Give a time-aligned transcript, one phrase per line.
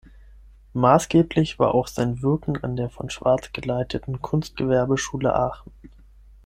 [0.73, 5.71] Maßgeblich war auch sein Wirken an der von Schwarz geleiteten Kunstgewerbeschule Aachen.